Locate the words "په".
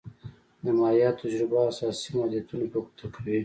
2.73-2.79